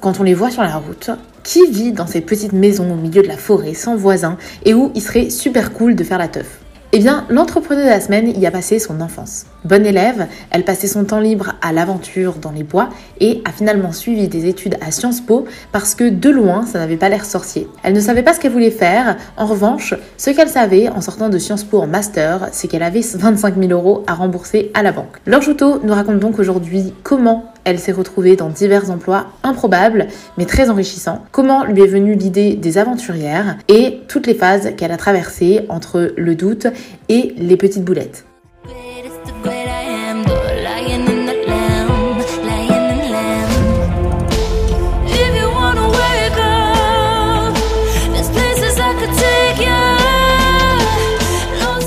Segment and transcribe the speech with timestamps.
[0.00, 1.10] Quand on les voit sur la route,
[1.44, 4.90] qui vit dans ces petites maisons au milieu de la forêt sans voisins et où
[4.94, 6.60] il serait super cool de faire la teuf?
[6.92, 9.46] Eh bien, l'entrepreneur de la semaine y a passé son enfance.
[9.64, 12.88] Bonne élève, elle passait son temps libre à l'aventure dans les bois
[13.20, 16.96] et a finalement suivi des études à Sciences Po parce que de loin, ça n'avait
[16.96, 17.68] pas l'air sorcier.
[17.84, 19.16] Elle ne savait pas ce qu'elle voulait faire.
[19.36, 23.02] En revanche, ce qu'elle savait en sortant de Sciences Po en master, c'est qu'elle avait
[23.02, 25.18] 25 000 euros à rembourser à la banque.
[25.26, 30.06] Laure Joutot nous raconte donc aujourd'hui comment elle s'est retrouvée dans divers emplois improbables
[30.38, 31.24] mais très enrichissants.
[31.32, 36.12] Comment lui est venue l'idée des aventurières et toutes les phases qu'elle a traversées entre
[36.16, 36.66] le doute
[37.08, 38.24] et les petites boulettes?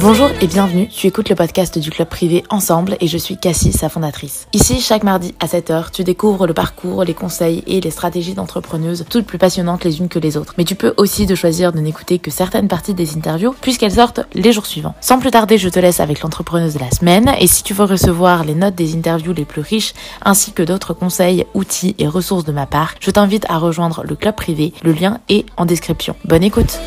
[0.04, 3.72] Bonjour et bienvenue, tu écoutes le podcast du club privé Ensemble et je suis Cassie,
[3.72, 4.50] sa fondatrice.
[4.52, 9.06] Ici, chaque mardi à 7h, tu découvres le parcours, les conseils et les stratégies d'entrepreneuses,
[9.10, 10.56] toutes plus passionnantes les unes que les autres.
[10.58, 14.20] Mais tu peux aussi de choisir de n'écouter que certaines parties des interviews puisqu'elles sortent
[14.34, 14.94] les jours suivants.
[15.00, 17.86] Sans plus tarder, je te laisse avec l'entrepreneuse de la semaine et si tu veux
[17.86, 19.94] recevoir les notes des interviews les plus riches
[20.26, 24.18] ainsi que d'autres conseils, outils et ressources de ma part, je t'invite à rejoindre le
[24.18, 24.74] club privé.
[24.84, 26.18] Le lien est en description.
[26.26, 26.78] Bonne écoute!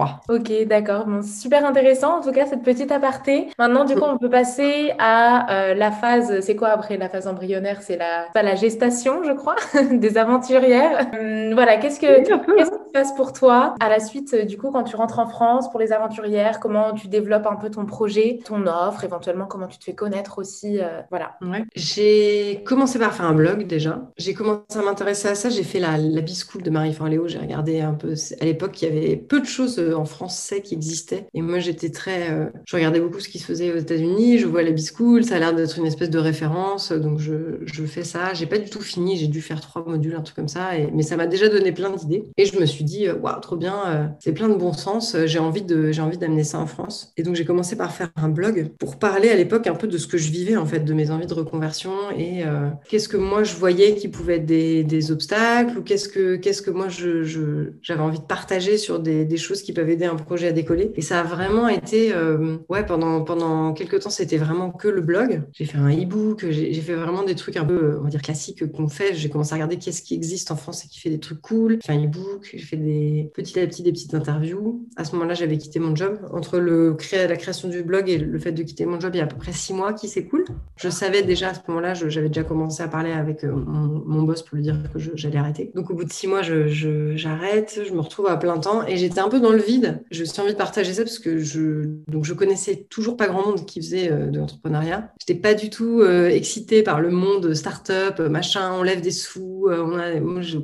[0.00, 1.06] roi Ok, d'accord.
[1.06, 2.18] Bon, super intéressant.
[2.18, 3.48] En tout cas, cette petite aparté.
[3.58, 6.40] Maintenant, du coup, on peut passer à euh, la phase.
[6.40, 7.82] C'est quoi après la phase embryonnaire?
[7.82, 9.56] C'est la, la gestation, je crois,
[9.90, 11.06] des aventurières.
[11.12, 11.76] Hum, voilà.
[11.78, 14.96] Qu'est-ce que qu'est-ce qui se passe pour toi à la suite Du coup, quand tu
[14.96, 19.04] rentres en France pour les aventurières, comment tu développes un peu ton projet, ton offre,
[19.04, 20.78] éventuellement comment tu te fais connaître aussi.
[20.80, 21.36] Euh, voilà.
[21.42, 21.64] Ouais.
[21.74, 24.02] J'ai commencé par faire un blog déjà.
[24.16, 25.48] J'ai commencé à m'intéresser à ça.
[25.48, 27.28] J'ai fait la, la Biscoop de Marie Léo.
[27.28, 28.14] J'ai regardé un peu.
[28.40, 31.26] À l'époque, il y avait peu de choses euh, en France français qui existait.
[31.32, 32.30] Et moi, j'étais très.
[32.30, 34.38] Euh, je regardais beaucoup ce qui se faisait aux États-Unis.
[34.38, 36.92] Je vois la B-School, ça a l'air d'être une espèce de référence.
[36.92, 38.34] Donc, je, je fais ça.
[38.34, 39.16] J'ai pas du tout fini.
[39.16, 40.72] J'ai dû faire trois modules, un truc comme ça.
[40.92, 42.24] Mais ça m'a déjà donné plein d'idées.
[42.36, 43.76] Et je me suis dit, euh, waouh, trop bien.
[43.86, 45.16] Euh, c'est plein de bon sens.
[45.24, 47.14] J'ai envie d'amener ça en France.
[47.16, 49.96] Et donc, j'ai commencé par faire un blog pour parler à l'époque un peu de
[49.96, 52.42] ce que je vivais, en fait, de mes envies de reconversion et
[52.88, 56.70] qu'est-ce que moi je voyais qui pouvait être des, des obstacles ou qu'est-ce que, que
[56.70, 60.48] moi je, j'avais envie de partager sur des, des choses qui peuvent aider un projet
[60.48, 60.92] à décoller.
[60.96, 65.00] Et ça a vraiment été, euh, ouais, pendant, pendant quelques temps, c'était vraiment que le
[65.00, 65.42] blog.
[65.52, 68.70] J'ai fait un e-book, j'ai fait vraiment des trucs un peu, on va dire, classiques
[68.72, 69.14] qu'on fait.
[69.14, 71.78] J'ai commencé à regarder qu'est-ce qui existe en France et qui fait des trucs cool.
[71.80, 74.86] J'ai fait un e-book, j'ai fait des, petit à petit des petites interviews.
[74.96, 76.18] À ce moment-là, j'avais quitté mon job.
[76.32, 79.20] Entre le la création du blog et le fait de quitter mon job, il y
[79.20, 80.44] a à peu près six mois qui cool.
[80.76, 84.42] Je savais déjà à ce moment-là, j'avais déjà commencé à parler avec euh, mon, boss
[84.42, 85.70] pour lui dire que j'allais arrêter.
[85.74, 88.86] Donc au bout de six mois, j'arrête, je, j'arrête je me retrouve à plein temps
[88.86, 89.89] et j'étais un peu dans le vide.
[90.10, 93.46] Je suis envie de partager ça parce que je, donc je connaissais toujours pas grand
[93.46, 95.12] monde qui faisait euh, de l'entrepreneuriat.
[95.20, 99.66] J'étais pas du tout euh, excitée par le monde start-up, machin, on lève des sous.
[99.68, 100.58] Euh, on a, moi, je,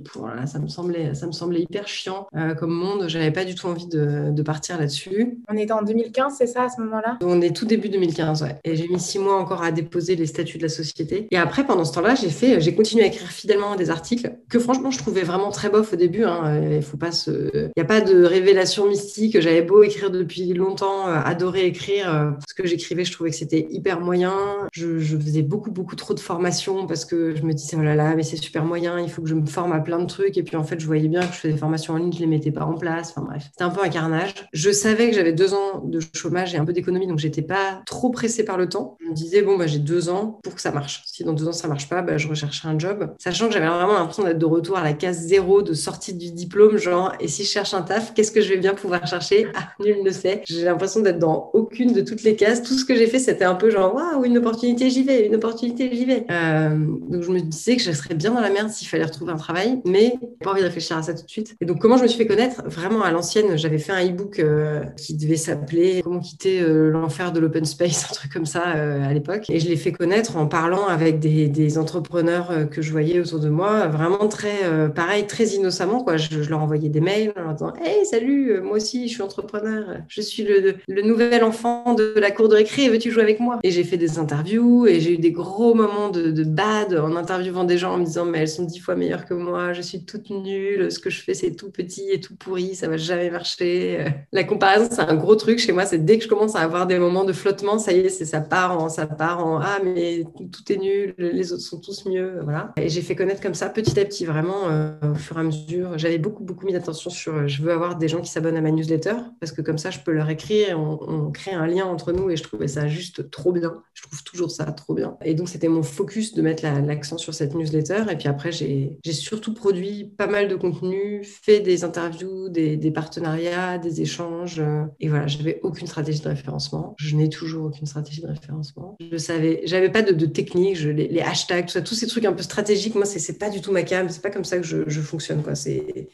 [0.47, 2.26] ça me semblait, ça me semblait hyper chiant
[2.59, 3.09] comme monde.
[3.09, 5.38] J'avais pas du tout envie de, de partir là-dessus.
[5.48, 7.19] On était en 2015, c'est ça à ce moment-là?
[7.22, 8.56] On est tout début 2015, ouais.
[8.64, 11.26] Et j'ai mis six mois encore à déposer les statuts de la société.
[11.31, 14.58] Et après, pendant ce temps-là, j'ai fait, j'ai continué à écrire fidèlement des articles que
[14.58, 16.25] franchement, je trouvais vraiment très bof au début.
[16.25, 16.60] Hein.
[16.76, 19.16] Il faut pas se, il y a pas de révélation mystique.
[19.38, 22.15] J'avais beau écrire depuis longtemps euh, adoré écrire.
[22.15, 24.35] Euh, ce que j'écrivais, je trouvais que c'était hyper moyen.
[24.73, 28.14] Je, faisais beaucoup, beaucoup trop de formations parce que je me disais, oh là là,
[28.14, 30.37] mais c'est super moyen, il faut que je me forme à plein de trucs.
[30.37, 32.20] Et puis en fait, je voyais bien que je faisais des formations en ligne, je
[32.20, 33.11] les mettais pas en place.
[33.11, 34.35] Enfin bref, c'était un peu un carnage.
[34.52, 37.82] Je savais que j'avais deux ans de chômage et un peu d'économie, donc j'étais pas
[37.87, 38.96] trop pressée par le temps.
[39.02, 41.02] Je me disais, bon, bah, j'ai deux ans pour que ça marche.
[41.06, 43.14] Si dans deux ans ça marche pas, bah, je rechercherai un job.
[43.19, 46.32] Sachant que j'avais vraiment l'impression d'être de retour à la case zéro de sortie du
[46.32, 49.49] diplôme, genre, et si je cherche un taf, qu'est-ce que je vais bien pouvoir chercher
[49.55, 52.62] Ah, nul ne sait j'ai l'impression d'être dans aucune de toutes les cases.
[52.62, 55.35] Tout ce que j'ai fait, c'était un peu genre, waouh, une opportunité, j'y vais, une
[55.35, 56.25] opportunité, j'y vais.
[56.31, 56.76] Euh,
[57.08, 59.37] donc, je me disais que je serais bien dans la merde s'il fallait retrouver un
[59.37, 61.56] travail, mais pas envie de réfléchir à ça tout de suite.
[61.61, 62.62] Et donc, comment je me suis fait connaître?
[62.67, 67.32] Vraiment, à l'ancienne, j'avais fait un e-book euh, qui devait s'appeler Comment quitter euh, l'enfer
[67.32, 69.49] de l'open space, un truc comme ça à l'époque.
[69.49, 73.49] Et je l'ai fait connaître en parlant avec des, entrepreneurs que je voyais autour de
[73.49, 76.02] moi, vraiment euh, pareil, très innocemment.
[76.02, 76.17] Quoi.
[76.17, 79.98] Je, leur envoyais des mails en leur disant Hey, salut, moi aussi, je suis entrepreneur.
[80.08, 82.88] Je suis le, nouvel enfant de la cour de récré.
[82.88, 83.58] Veux-tu jouer avec moi?
[83.62, 87.64] Et j'ai fait des interviews et j'ai eu des gros moments de, bad en interviewant
[87.64, 89.72] des gens en me disant Mais elles sont dix fois meilleures que moi.
[89.72, 90.90] Je suis toute nulle.
[90.90, 92.75] Ce que je fais, c'est tout petit et tout pourri.
[92.75, 94.04] Ça va jamais marcher.
[94.32, 95.87] La comparaison, c'est un gros truc chez moi.
[95.87, 98.25] C'est dès que je commence à avoir des moments de flottement, ça y est, c'est
[98.25, 101.14] ça part en, ça part en Ah, mais tout est nul.
[101.19, 102.40] Les autres sont tous mieux.
[102.42, 102.72] Voilà.
[102.76, 105.42] Et j'ai fait connaître comme ça petit à petit, vraiment, euh, au fur et à
[105.42, 105.99] mesure.
[105.99, 108.70] J'avais beaucoup, beaucoup mis d'attention sur je veux avoir des gens qui s'abonnent à ma
[108.87, 112.12] newsletter parce que comme ça, je peux leur écrire, on, on, crée un lien entre
[112.12, 113.83] nous et je trouvais ça juste trop bien.
[113.94, 115.17] Je trouve toujours ça trop bien.
[115.25, 118.05] Et donc, c'était mon focus de mettre l'accent sur cette newsletter.
[118.11, 123.79] Et puis après, j'ai surtout produit pas mal de contenu, fait des interviews, des, partenariats,
[123.79, 124.62] des échanges.
[125.00, 126.94] Et voilà, j'avais aucune stratégie de référencement.
[126.99, 128.97] Je n'ai toujours aucune stratégie de référencement.
[129.00, 132.43] Je savais, j'avais pas de, technique, les, hashtags, tout ça, tous ces trucs un peu
[132.43, 132.94] stratégiques.
[132.94, 135.43] Moi, c'est pas du tout ma cam, c'est pas comme ça que je, fonctionne.
[135.43, 135.55] Quoi.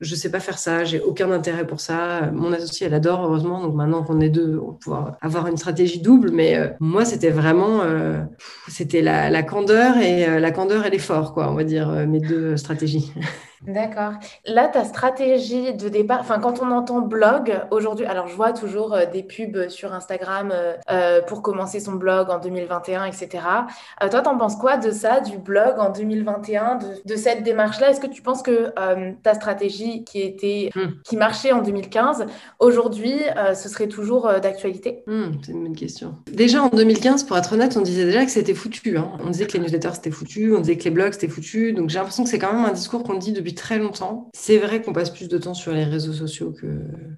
[0.01, 2.31] Je sais pas faire ça, j'ai aucun intérêt pour ça.
[2.62, 3.61] Associé, elle adore, heureusement.
[3.61, 6.31] Donc maintenant qu'on est deux, on va pouvoir avoir une stratégie double.
[6.31, 8.23] Mais euh, moi, c'était vraiment, euh,
[8.69, 12.20] c'était la, la, candeur et euh, la candeur et l'effort, quoi, on va dire, mes
[12.20, 13.12] deux stratégies.
[13.67, 14.14] D'accord.
[14.44, 18.93] Là, ta stratégie de départ, enfin, quand on entend blog aujourd'hui, alors je vois toujours
[18.94, 23.29] euh, des pubs sur Instagram euh, euh, pour commencer son blog en 2021, etc.
[24.11, 27.91] toi, t'en penses quoi de ça, du blog en 2021, de, de cette démarche-là?
[27.91, 28.73] Est-ce que tu penses que
[29.23, 31.00] ta stratégie qui était, hmm.
[31.05, 32.26] qui marchait en 2015,
[32.59, 33.14] aujourd'hui,
[33.55, 35.03] ce serait toujours d'actualité?
[35.06, 36.17] Hmm, C'est une bonne question.
[36.32, 38.97] Déjà en 2015, pour être honnête, on disait déjà que c'était foutu.
[38.97, 39.12] Hein.
[39.25, 41.73] On disait que les newsletters c'était foutu, on disait que les blogs c'était foutu.
[41.73, 44.31] Donc j'ai l'impression que c'est quand même un discours qu'on dit depuis très longtemps.
[44.34, 46.66] C'est vrai qu'on passe plus de temps sur les réseaux sociaux que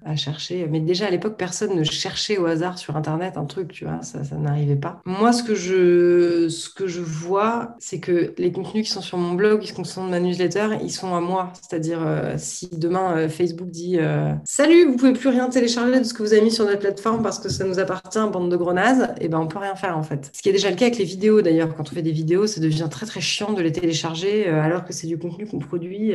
[0.05, 0.67] à chercher.
[0.69, 4.01] Mais déjà à l'époque, personne ne cherchait au hasard sur Internet un truc, tu vois,
[4.03, 5.01] ça, n'arrivait pas.
[5.05, 9.17] Moi, ce que je, ce que je vois, c'est que les contenus qui sont sur
[9.17, 11.51] mon blog, qui sont de ma newsletter, ils sont à moi.
[11.61, 16.05] C'est-à-dire, euh, si demain euh, Facebook dit euh, Salut, vous pouvez plus rien télécharger de
[16.05, 18.57] ce que vous avez mis sur notre plateforme parce que ça nous appartient, bande de
[18.57, 20.31] grenades, et eh ben on peut rien faire en fait.
[20.33, 21.75] Ce qui est déjà le cas avec les vidéos d'ailleurs.
[21.75, 24.93] Quand on fait des vidéos, ça devient très très chiant de les télécharger alors que
[24.93, 26.13] c'est du contenu qu'on produit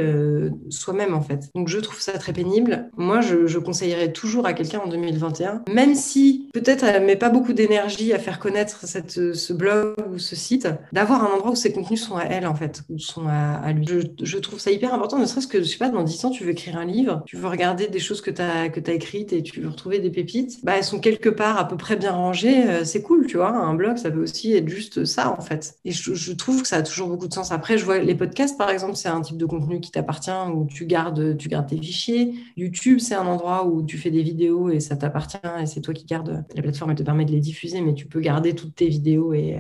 [0.69, 1.51] soi-même en fait.
[1.55, 2.91] Donc je trouve ça très pénible.
[2.97, 7.53] Moi, je, conseillerais toujours à quelqu'un en 2021, même si peut-être elle met pas beaucoup
[7.53, 11.73] d'énergie à faire connaître cette, ce blog ou ce site, d'avoir un endroit où ses
[11.73, 13.87] contenus sont à elle en fait, ou sont à, lui.
[14.23, 16.45] Je, trouve ça hyper important, ne serait-ce que, je sais pas, dans 10 ans, tu
[16.45, 19.43] veux écrire un livre, tu veux regarder des choses que tu as, as écrites et
[19.43, 22.65] tu veux retrouver des pépites, bah elles sont quelque part à peu près bien rangées,
[22.67, 23.51] euh, c'est cool, tu vois.
[23.51, 25.75] Un blog, ça peut aussi être juste ça en fait.
[25.85, 27.53] Et je, je trouve que ça a toujours beaucoup de sens.
[27.53, 30.67] Après, je vois les podcasts par exemple, c'est un type de contenu qui t'appartient où
[30.67, 32.35] tu gardes, tu gardes tes fichiers.
[32.57, 35.93] YouTube, c'est un endroit où tu fais des vidéos et ça t'appartient et c'est toi
[35.93, 36.45] qui gardes.
[36.55, 39.33] La plateforme, elle te permet de les diffuser, mais tu peux garder toutes tes vidéos
[39.35, 39.59] et,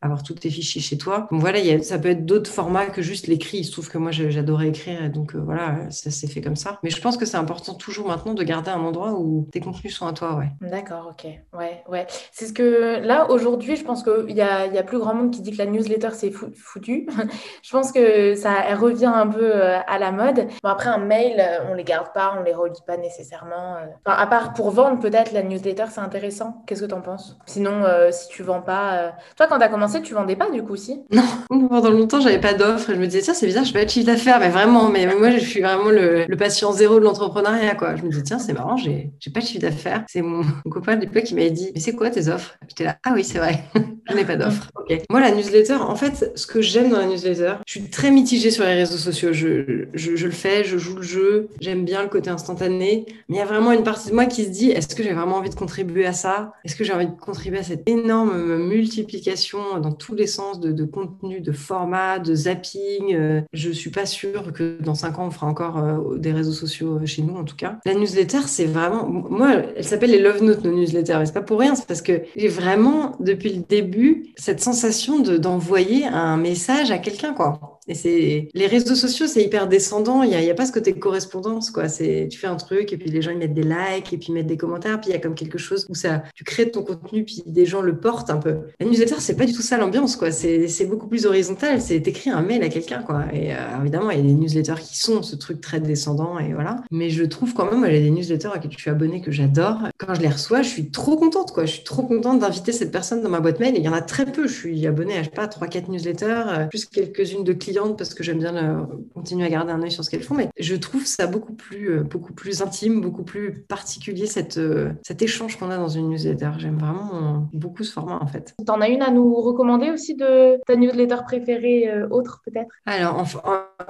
[0.00, 1.28] avoir tous tes fichiers chez toi.
[1.30, 3.58] Donc voilà, ça peut être d'autres formats que juste l'écrit.
[3.58, 6.56] Il se trouve que moi, j'adorais écrire et donc euh, voilà, ça s'est fait comme
[6.56, 6.78] ça.
[6.82, 9.94] Mais je pense que c'est important toujours maintenant de garder un endroit où tes contenus
[9.94, 10.48] sont à toi, ouais.
[10.60, 11.30] D'accord, ok.
[11.56, 12.06] Ouais, ouais.
[12.32, 15.30] C'est ce que là, aujourd'hui, je pense qu'il y a, y a plus grand monde
[15.30, 17.06] qui dit que la newsletter, c'est foutu.
[17.62, 20.46] je pense que ça revient un peu euh, à la mode.
[20.62, 23.76] Bon, après, un mail, euh, on les garde pas, on les relit pas nécessairement.
[23.76, 23.86] Euh.
[24.06, 26.62] Enfin, à part pour vendre, peut-être, la newsletter, c'est intéressant.
[26.66, 27.38] Qu'est-ce que tu en penses?
[27.46, 29.12] Sinon, euh, si tu vends pas.
[29.36, 31.22] Toi, quand tu as commencé, tu vendais pas du coup aussi Non,
[31.68, 33.90] pendant longtemps, j'avais pas d'offre et je me disais, tiens, c'est bizarre, je pas de
[33.90, 37.96] chiffre d'affaires, mais vraiment, mais moi, je suis vraiment le, patient zéro de l'entrepreneuriat, quoi.
[37.96, 40.04] Je me disais, tiens, c'est marrant, j'ai pas de chiffre d'affaires.
[40.08, 42.56] C'est mon, copain de l'époque qui m'avait dit, mais c'est quoi tes offres?
[42.68, 43.64] J'étais là, ah oui, c'est vrai,
[44.08, 44.70] je n'ai pas d'offre.
[45.10, 48.50] Moi, la newsletter, en fait, ce que j'aime dans la newsletter, je suis très mitigée
[48.50, 49.32] sur les réseaux sociaux.
[49.32, 53.38] je, je le fais, je joue le jeu, j'aime bien le côté instantané, mais il
[53.38, 55.50] y a vraiment une partie de moi qui se dit est-ce que j'ai vraiment envie
[55.50, 56.52] de contribuer à ça?
[56.64, 60.72] Est-ce que j'ai envie de contribuer à cette énorme multiplication dans tous les sens de,
[60.72, 63.14] de contenu, de format, de zapping?
[63.14, 66.52] Euh, Je suis pas sûre que dans cinq ans on fera encore euh, des réseaux
[66.52, 67.78] sociaux chez nous en tout cas.
[67.86, 71.42] La newsletter, c'est vraiment moi, elle s'appelle les love notes nos newsletters, mais c'est pas
[71.42, 73.93] pour rien, c'est parce que j'ai vraiment depuis le début
[74.36, 77.73] cette sensation d'envoyer un message à quelqu'un quoi.
[77.86, 80.22] Les réseaux sociaux, c'est hyper descendant.
[80.22, 81.88] Il n'y a, a, pas ce côté correspondance, quoi.
[81.88, 84.32] C'est tu fais un truc et puis les gens ils mettent des likes et puis
[84.32, 85.00] mettent des commentaires.
[85.00, 87.66] Puis il y a comme quelque chose où ça, tu crées ton contenu puis des
[87.66, 88.60] gens le portent un peu.
[88.80, 90.30] La newsletter, c'est pas du tout ça l'ambiance, quoi.
[90.30, 91.80] C'est beaucoup plus horizontal.
[91.80, 93.24] C'est t'écris un mail à quelqu'un, quoi.
[93.32, 96.54] Et euh, évidemment, il y a des newsletters qui sont ce truc très descendant et
[96.54, 96.82] voilà.
[96.90, 99.30] Mais je trouve quand même, y a des newsletters à qui je suis abonné que
[99.30, 99.78] j'adore.
[99.98, 101.66] Quand je les reçois, je suis trop contente, quoi.
[101.66, 103.74] Je suis trop contente d'inviter cette personne dans ma boîte mail.
[103.76, 104.46] Et il y en a très peu.
[104.46, 107.73] Je suis abonné à je sais pas trois quatre newsletters, euh, plus quelques-unes de clients
[107.74, 110.34] clientes parce que j'aime bien continuer à garder un œil sur ce qu'elles font.
[110.34, 114.60] Mais je trouve ça beaucoup plus, beaucoup plus intime, beaucoup plus particulier cette,
[115.02, 116.50] cet échange qu'on a dans une newsletter.
[116.58, 118.54] J'aime vraiment beaucoup ce format en fait.
[118.64, 122.70] Tu en as une à nous recommander aussi de ta newsletter préférée, autre peut-être?
[122.86, 123.40] Alors, enfin,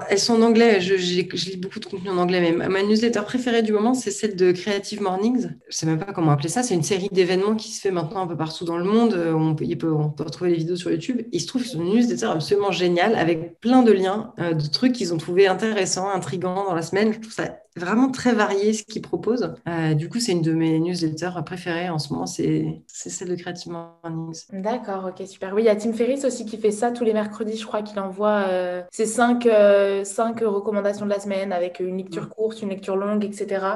[0.09, 0.81] elles sont en anglais.
[0.81, 4.11] Je, je, lis beaucoup de contenu en anglais, mais ma newsletter préférée du moment, c'est
[4.11, 5.49] celle de Creative Mornings.
[5.69, 6.63] Je sais même pas comment appeler ça.
[6.63, 9.15] C'est une série d'événements qui se fait maintenant un peu partout dans le monde.
[9.15, 11.23] Euh, on peut, on peut retrouver les vidéos sur YouTube.
[11.33, 14.67] il se trouve que c'est une newsletter absolument géniale avec plein de liens, euh, de
[14.67, 17.13] trucs qu'ils ont trouvé intéressants, intrigants dans la semaine.
[17.13, 19.55] Je trouve ça vraiment très varié ce qu'ils proposent.
[19.69, 23.35] Euh, du coup, c'est une de mes newsletters préférées en ce moment, c'est celle de
[23.35, 24.45] Creative Mornings.
[24.53, 25.53] D'accord, ok, super.
[25.55, 27.83] Oui, il y a Tim Ferriss aussi qui fait ça tous les mercredis, je crois
[27.83, 32.63] qu'il envoie euh, ses cinq, euh, cinq, recommandations de la semaine avec une lecture courte,
[32.63, 33.67] une lecture longue, etc.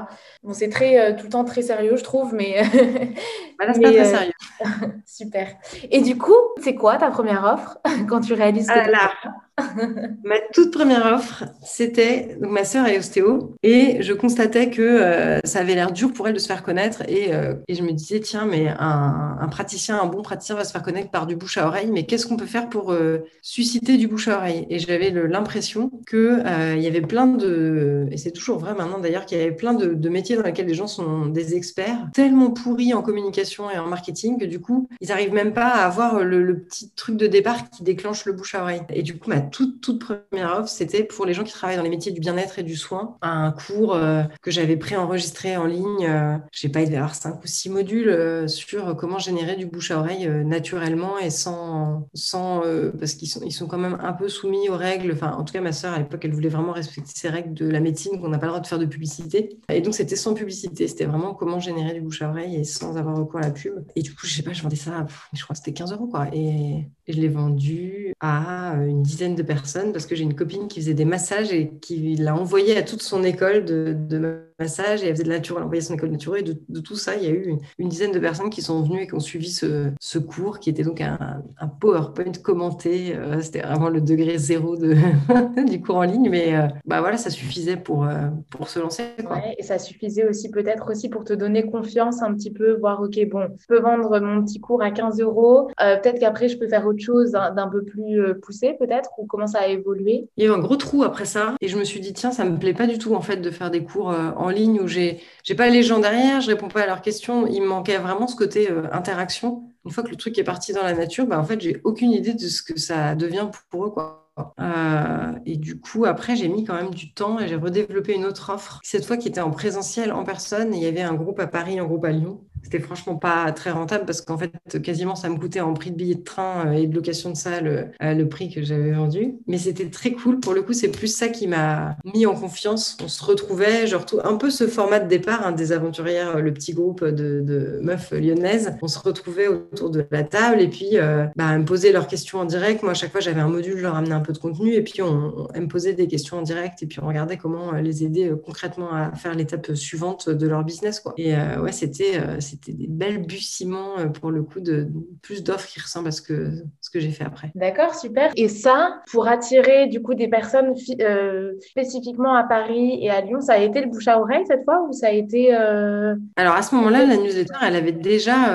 [0.43, 2.63] Bon, c'est très tout le temps très sérieux, je trouve, mais.
[3.59, 4.33] voilà, c'est pas très sérieux.
[5.07, 5.49] super.
[5.91, 7.79] Et du coup, c'est quoi ta première offre
[8.09, 9.11] quand tu réalises que ah là,
[10.25, 15.41] ma toute première offre, c'était donc ma sœur est ostéo et je constatais que euh,
[15.45, 18.21] ça avait l'air dur pour elle de se faire connaître et, euh, je me disais
[18.21, 21.67] tiens mais un, praticien, un bon praticien va se faire connaître par du bouche à
[21.67, 24.67] oreille mais qu'est-ce qu'on peut faire pour euh, susciter du bouche à oreille?
[24.71, 26.43] Et j'avais l'impression que
[26.77, 29.75] il y avait plein de et c'est toujours vrai maintenant d'ailleurs qu'il y avait plein
[29.75, 33.79] de, de, métiers dans lesquels les gens sont des experts tellement pourris en communication et
[33.79, 37.17] en marketing que du coup ils n'arrivent même pas à avoir le, le, petit truc
[37.17, 38.83] de départ qui déclenche le bouche à oreille.
[38.91, 41.89] Et du coup ma toute, première offre, c'était pour les gens qui travaillent dans les
[41.89, 43.17] métiers du bien-être et du soin.
[43.23, 46.99] Un cours euh, que j'avais préenregistré en ligne, euh, je sais pas, il devait y
[46.99, 51.31] avoir cinq ou six modules euh, sur comment générer du bouche à oreille naturellement et
[51.31, 52.63] sans, sans
[52.99, 55.13] parce qu'ils sont, ils sont quand même un peu soumis aux règles.
[55.13, 57.69] Enfin, en tout cas, ma sœur, à l'époque, elle voulait vraiment respecter ces règles de
[57.69, 59.59] la médecine, qu'on n'a pas le droit de faire de publicité.
[59.69, 60.89] Et donc, c'était sans publicité.
[60.89, 63.85] C'était vraiment comment générer du bouche à oreille et sans avoir recours à la pub.
[63.97, 66.07] Et du coup, je sais pas, je vendais ça, je crois que c'était 15 euros,
[66.07, 66.29] quoi.
[66.33, 70.69] Et, et je l'ai vendu à une dizaine de personnes parce que j'ai une copine
[70.69, 75.03] qui faisait des massages et qui l'a envoyé à toute son école de, de massage
[75.03, 76.97] et elle faisait de la nature, elle envoyait son école de nature et de, tout
[76.97, 79.21] ça, il y a eu une, dizaine de personnes qui sont venues et qui ont
[79.21, 83.15] suivi ce, ce cours qui était donc un, un PowerPoint commenté.
[83.17, 84.95] Euh, c'était vraiment le degré zéro de,
[85.69, 89.05] du cours en ligne, mais euh, bah voilà, ça suffisait pour, euh, pour se lancer.
[89.31, 93.03] Ouais, et ça suffisait aussi peut-être aussi pour te donner confiance un petit peu, voir,
[93.03, 96.69] ok, bon, je peux vendre mon petit cours à 15 euros, peut-être qu'après je peux
[96.69, 100.29] faire autre chose d'un peu plus poussé peut-être, ou comment ça a évolué?
[100.37, 102.31] Il y a eu un gros trou après ça et je me suis dit, tiens,
[102.31, 104.81] ça me plaît pas du tout en fait de faire des cours en en ligne
[104.81, 105.21] où j'ai
[105.57, 107.47] pas les gens derrière, je réponds pas à leurs questions.
[107.47, 109.65] Il me manquait vraiment ce côté euh, interaction.
[109.85, 112.11] Une fois que le truc est parti dans la nature, bah, en fait, j'ai aucune
[112.11, 113.91] idée de ce que ça devient pour eux.
[113.91, 114.31] Quoi.
[114.61, 118.25] Euh, et du coup, après, j'ai mis quand même du temps et j'ai redéveloppé une
[118.25, 120.75] autre offre, cette fois qui était en présentiel, en personne.
[120.75, 122.41] il y avait un groupe à Paris, un groupe à Lyon.
[122.63, 125.97] C'était franchement pas très rentable parce qu'en fait, quasiment, ça me coûtait en prix de
[125.97, 129.35] billet de train euh, et de location de salle euh, le prix que j'avais vendu.
[129.47, 130.41] Mais c'était très cool.
[130.41, 132.97] Pour le coup, c'est plus ça qui m'a mis en confiance.
[133.03, 136.53] On se retrouvait, genre tout, un peu ce format de départ hein, des aventurières, le
[136.53, 138.77] petit groupe de, meufs lyonnaises.
[138.83, 142.41] On se retrouvait autour de la table et puis euh, bah, me poser leurs questions
[142.41, 142.83] en direct.
[142.83, 144.83] Moi, à chaque fois, j'avais un module, je leur amenais un peu de contenu et
[144.83, 148.33] puis on, me posait des questions en direct et puis on regardait comment les aider
[148.45, 151.01] concrètement à faire l'étape suivante de leur business.
[151.01, 151.15] Quoi.
[151.17, 152.21] Et ouais, c'était
[152.61, 154.89] c'était des balbutiements euh, pour le coup de
[155.23, 157.51] plus d'offres qui ressemblent à ce que, ce que j'ai fait après.
[157.55, 158.33] D'accord, super.
[158.37, 163.41] Et ça, pour attirer du coup des personnes euh, spécifiquement à Paris et à Lyon,
[163.41, 165.55] ça a été le bouche à oreille cette fois ou ça a été...
[165.55, 168.53] Euh, Alors à ce moment-là, la newsletter, elle avait déjà,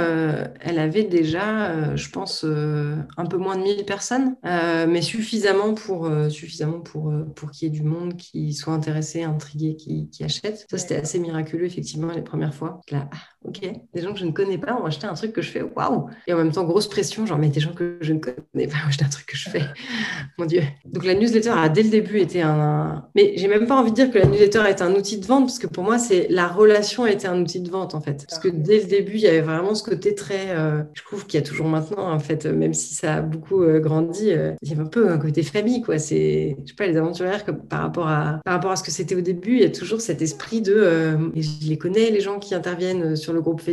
[0.59, 6.79] elle avait déjà je pense, un peu moins de 1000 personnes, mais suffisamment pour, suffisamment
[6.79, 10.65] pour, pour qu'il y ait du monde qui soit intéressé, intrigué, qui, qui achète.
[10.69, 12.81] Ça, c'était assez miraculeux, effectivement, les premières fois.
[12.91, 13.61] Là, ah, ok,
[13.93, 16.09] des gens que je ne connais pas ont acheté un truc que je fais waouh
[16.27, 18.77] Et en même temps, grosse pression, genre, mais des gens que je ne connais pas
[18.85, 19.63] ont acheté un truc que je fais.
[20.37, 20.63] Mon Dieu.
[20.85, 23.05] Donc la newsletter a dès le début été un.
[23.15, 25.45] Mais j'ai même pas envie de dire que la newsletter est un outil de vente,
[25.45, 28.25] parce que pour moi, c'est la relation a été un outil de vente, en fait.
[28.29, 30.49] Parce que dès le début, il y avait vraiment ce côté très.
[30.49, 33.63] Euh, je trouve qu'il y a toujours maintenant, en fait, même si ça a beaucoup
[33.63, 35.99] euh, grandi, euh, il y a un peu un côté famille, quoi.
[35.99, 38.91] C'est, je sais pas, les aventurières, comme, par, rapport à, par rapport à ce que
[38.91, 41.31] c'était au début, il y a toujours cet esprit de.
[41.35, 43.72] je les connais, les gens qui interviennent sur le groupe Facebook.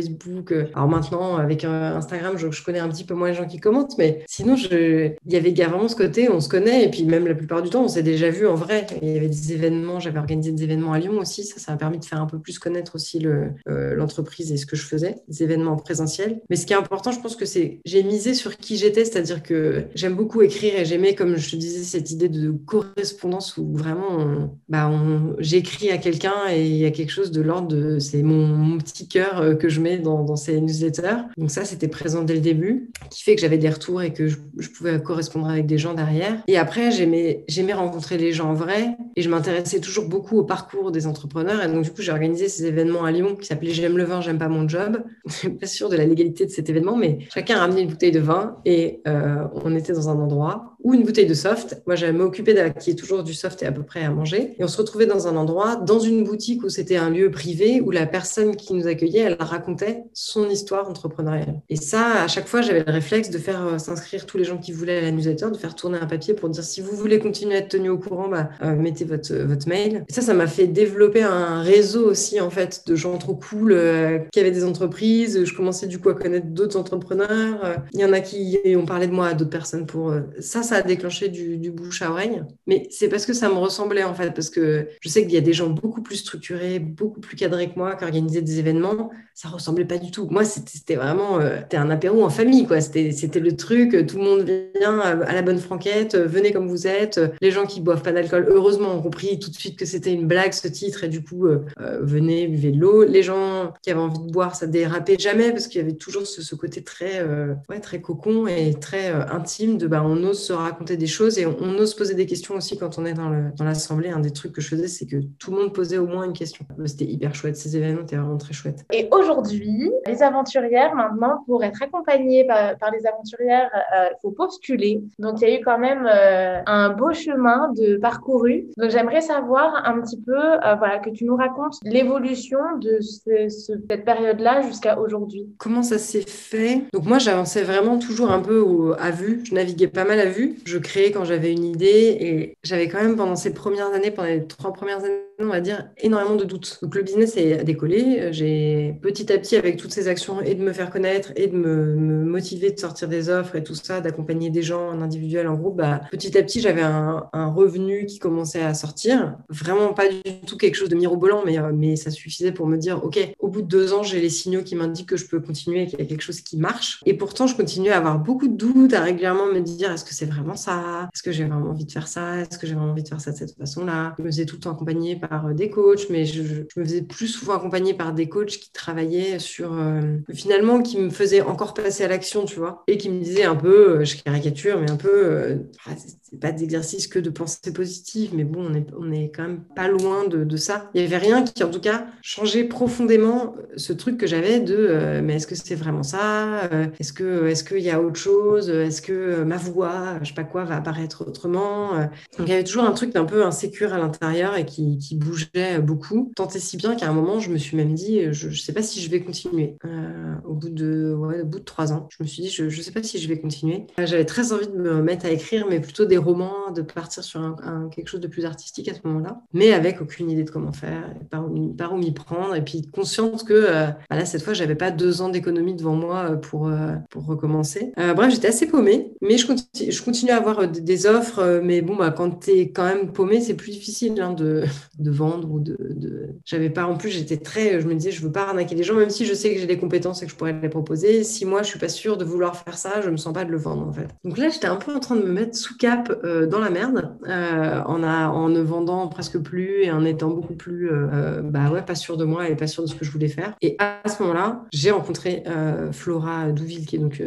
[0.73, 4.23] Alors maintenant, avec Instagram, je, connais un petit peu moins les gens qui commentent, mais
[4.27, 7.61] sinon, il y avait vraiment ce côté, on se connaît, et puis même la plupart
[7.61, 8.87] du temps, on s'est déjà vu en vrai.
[9.01, 11.77] Il y avait des événements, j'avais organisé des événements à Lyon aussi, ça, ça m'a
[11.77, 15.17] permis de faire un peu plus connaître aussi euh, l'entreprise et ce que je faisais,
[15.27, 16.41] des événements présentiels.
[16.49, 19.43] Mais ce qui est important, je pense que c'est, j'ai misé sur qui j'étais, c'est-à-dire
[19.43, 23.71] que j'aime beaucoup écrire et j'aimais, comme je te disais, cette idée de correspondance où
[23.73, 24.91] vraiment, bah,
[25.39, 29.07] j'écris à quelqu'un et il y a quelque chose de l'ordre de, c'est mon, petit
[29.07, 31.17] cœur euh, que je mets dans, dans ces newsletters.
[31.37, 34.27] Donc ça, c'était présent dès le début, qui fait que j'avais des retours et que
[34.27, 34.37] je,
[34.77, 36.43] pouvais correspondre avec des gens derrière.
[36.47, 37.43] Et après, j'aimais,
[37.73, 41.63] rencontrer les gens en vrai et je m'intéressais toujours beaucoup au parcours des entrepreneurs.
[41.63, 44.21] Et donc, du coup, j'ai organisé ces événements à Lyon qui s'appelaient J'aime le vin,
[44.21, 45.03] j'aime pas mon job.
[45.25, 47.89] je suis pas sûre de la légalité de cet événement, mais chacun a ramené une
[47.89, 51.81] bouteille de vin et euh, on était dans un endroit ou une bouteille de soft.
[51.85, 54.55] Moi, j'allais m'occuper qui est toujours du soft et à peu près à manger.
[54.57, 57.81] Et on se retrouvait dans un endroit, dans une boutique où c'était un lieu privé,
[57.81, 59.80] où la personne qui nous accueillait, elle racontait
[60.13, 61.61] son histoire entrepreneuriale.
[61.69, 64.57] Et ça, à chaque fois, j'avais le réflexe de faire euh, s'inscrire tous les gens
[64.57, 67.19] qui voulaient à la newsletter, de faire tourner un papier pour dire si vous voulez
[67.19, 70.05] continuer à être tenu au courant, bah, euh, mettez votre, votre mail.
[70.09, 74.19] Ça, ça m'a fait développer un réseau aussi, en fait, de gens trop cool euh,
[74.31, 75.43] qui avaient des entreprises.
[75.43, 77.77] Je commençais du coup à connaître d'autres entrepreneurs.
[77.93, 80.77] Il y en a qui ont parlé de moi à d'autres personnes pour ça, ça
[80.77, 82.41] a déclenché du, du bouche à oreille.
[82.67, 85.37] Mais c'est parce que ça me ressemblait en fait, parce que je sais qu'il y
[85.37, 89.09] a des gens beaucoup plus structurés, beaucoup plus cadrés que moi qui organisaient des événements.
[89.33, 90.27] Ça ressemblait pas du tout.
[90.29, 92.81] Moi, c'était vraiment euh, c'était un apéro en famille, quoi.
[92.81, 97.19] C'était le truc, tout le monde vient à la bonne franquette, venez comme vous êtes.
[97.41, 100.27] Les gens qui boivent pas d'alcool, heureusement, ont compris tout de suite que c'était une
[100.27, 103.03] blague ce titre et du coup, euh, euh, venez, buvez de l'eau.
[103.03, 106.27] Les gens qui avaient envie de boire, ça dérapait jamais parce qu'il y avait toujours
[106.27, 107.23] ce, côté très,
[107.69, 111.45] ouais, très cocon et très intime de bah, on ose se raconter des choses et
[111.45, 114.51] on, on ose poser des questions aussi quand on est dans l'assemblée, un des trucs
[114.51, 116.65] que je faisais, c'est que tout le monde posait au moins une question.
[116.85, 118.85] C'était hyper chouette, ces événements étaient vraiment très chouettes.
[118.91, 119.60] Et aujourd'hui,
[120.05, 125.01] les aventurières, maintenant, pour être accompagnées par, les aventurières, il euh, faut postuler.
[125.19, 128.67] Donc, il y a eu quand même euh, un beau chemin de parcouru.
[128.77, 134.05] Donc, j'aimerais savoir un petit peu, euh, voilà, que tu nous racontes l'évolution de cette
[134.05, 135.47] période-là jusqu'à aujourd'hui.
[135.57, 136.83] Comment ça s'est fait?
[136.93, 139.41] Donc, moi, j'avançais vraiment toujours un peu à vue.
[139.43, 140.57] Je naviguais pas mal à vue.
[140.65, 144.27] Je créais quand j'avais une idée et j'avais quand même pendant ces premières années, pendant
[144.27, 146.79] les trois premières années, on va dire, énormément de doutes.
[146.81, 148.31] Donc le business est décollé.
[148.31, 151.55] J'ai petit à petit, avec toutes ces actions, et de me faire connaître, et de
[151.55, 155.55] me, motiver de sortir des offres et tout ça, d'accompagner des gens en individuel, en
[155.55, 159.35] groupe, bah, petit à petit, j'avais un, revenu qui commençait à sortir.
[159.49, 162.77] Vraiment pas du tout quelque chose de mirobolant, mais, euh, mais ça suffisait pour me
[162.77, 165.41] dire, OK, au bout de deux ans, j'ai les signaux qui m'indiquent que je peux
[165.41, 167.01] continuer, qu'il y a quelque chose qui marche.
[167.05, 170.13] Et pourtant, je continuais à avoir beaucoup de doutes, à régulièrement me dire, est-ce que
[170.13, 171.09] c'est vraiment ça?
[171.13, 172.39] Est-ce que j'ai vraiment envie de faire ça?
[172.39, 174.15] Est-ce que j'ai vraiment envie de faire ça de cette façon-là?
[174.17, 176.41] Je me faisais tout le temps accompagner par euh, des coachs, mais je,
[176.77, 180.01] me faisais plus souvent accompagner par des coachs qui travaillaient sur, euh,
[180.33, 183.55] finalement, qui me faisaient encore passer à l'action, tu vois, et qui me disaient un
[183.55, 185.91] peu, euh, je caricature, mais un peu, ah,
[186.31, 189.61] c'est pas d'exercice que de pensée positive, mais bon, on est, on est quand même
[189.75, 190.89] pas loin de, de ça.
[190.93, 195.19] Il y avait rien qui, en tout cas, changeait profondément ce truc que j'avais de,
[195.23, 199.01] mais est-ce que c'est vraiment ça Est-ce que, est-ce qu'il y a autre chose Est-ce
[199.01, 201.95] que ma voix, je sais pas quoi, va apparaître autrement
[202.37, 205.15] Donc il y avait toujours un truc d'un peu insécure à l'intérieur et qui, qui,
[205.15, 206.31] bougeait beaucoup.
[206.35, 208.73] Tant et si bien qu'à un moment, je me suis même dit, je ne sais
[208.73, 209.75] pas si je vais continuer.
[209.85, 212.69] Euh, au, bout de, au bout de trois ans, je me suis dit, je ne
[212.69, 213.87] sais pas si je vais continuer.
[213.99, 217.23] Euh, j'avais très envie de me mettre à écrire, mais plutôt des romans, de partir
[217.23, 217.55] sur
[217.93, 221.13] quelque chose de plus artistique à ce moment-là, mais avec aucune idée de comment faire,
[221.29, 224.53] par où, par où m'y prendre, et puis consciente que euh, bah là, cette fois,
[224.53, 226.71] j'avais pas deux ans d'économie devant moi pour,
[227.09, 227.93] pour recommencer.
[227.97, 231.95] bref, j'étais assez paumée, mais je continue, je continue à avoir des offres, mais bon,
[231.95, 234.63] bah, quand tu es quand même paumé, c'est plus difficile hein, de,
[234.99, 235.77] de, vendre ou de.
[235.79, 236.29] de...
[236.45, 237.79] J'avais pas, en plus, j'étais très.
[237.81, 239.67] Je me disais, je veux pas arnaquer les gens, même si je sais que j'ai
[239.67, 241.23] des compétences et que je pourrais les proposer.
[241.23, 243.51] Si moi, je suis pas sûre de vouloir faire ça, je me sens pas de
[243.51, 244.07] le vendre, en fait.
[244.23, 246.69] Donc là, j'étais un peu en train de me mettre sous cap euh, dans la
[246.69, 251.81] merde, euh, en, ne vendant presque plus et en étant beaucoup plus, euh, bah ouais,
[251.81, 253.55] pas sûre de moi et pas sûre de ce que je voulais faire.
[253.61, 255.43] Et à ce moment-là, j'ai rencontré
[255.91, 257.21] Flora Douville, qui est donc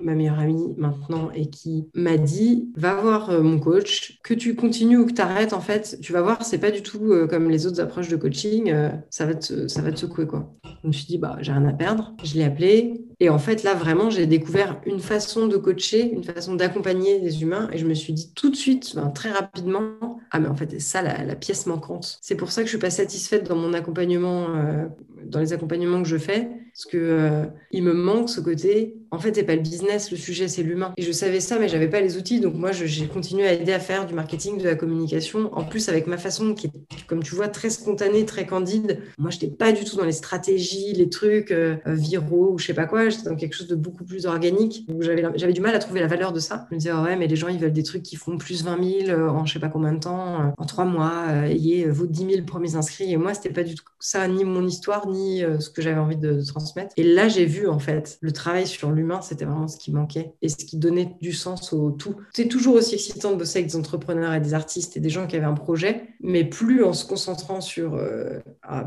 [0.00, 4.98] ma meilleure amie maintenant et qui m'a dit, va voir mon coach, que tu continues
[4.98, 7.66] ou que tu arrêtes, en fait, tu vas voir, c'est pas du tout comme les
[7.66, 8.72] autres approches de coaching,
[9.10, 10.26] ça, va te, ça va te secouer.
[10.26, 10.52] Quoi.
[10.82, 12.14] Je me suis dit, bah, j'ai rien à perdre.
[12.24, 13.07] Je l'ai appelé.
[13.20, 17.42] Et en fait, là, vraiment, j'ai découvert une façon de coacher, une façon d'accompagner des
[17.42, 17.68] humains.
[17.72, 20.80] Et je me suis dit tout de suite, très rapidement, ah, mais en fait, c'est
[20.80, 22.18] ça la, pièce manquante.
[22.22, 24.86] C'est pour ça que je suis pas satisfaite dans mon accompagnement, euh,
[25.24, 28.94] dans les accompagnements que je fais, parce que il me manque ce côté.
[29.10, 30.92] En fait, c'est pas le business, le sujet, c'est l'humain.
[30.96, 32.40] Et je savais ça, mais j'avais pas les outils.
[32.40, 35.50] Donc moi, j'ai continué à aider à faire du marketing, de la communication.
[35.54, 39.00] En plus, avec ma façon qui est, comme tu vois, très spontanée, très candide.
[39.18, 42.66] Moi, je n'étais pas du tout dans les stratégies, les trucs euh, viraux ou je
[42.66, 43.08] sais pas quoi.
[43.08, 44.86] J'étais dans quelque chose de beaucoup plus organique.
[45.00, 46.66] J'avais du mal à trouver la valeur de ça.
[46.70, 49.06] Je me disais, ouais, mais les gens, ils veulent des trucs qui font plus 20
[49.06, 52.06] 000 euh, en je sais pas combien de temps, euh, en trois mois, ayez vos
[52.06, 53.12] 10 000 premiers inscrits.
[53.12, 56.16] Et moi, c'était pas du tout ça, ni mon histoire, ni ce que j'avais envie
[56.16, 56.92] de, transmettre.
[56.96, 60.32] Et là, j'ai vu, en fait, le travail sur l'humain, c'était vraiment ce qui manquait
[60.42, 62.16] et ce qui donnait du sens au tout.
[62.34, 65.26] C'est toujours aussi excitant de bosser avec des entrepreneurs et des artistes et des gens
[65.26, 68.40] qui avaient un projet, mais plus en se concentrant sur euh,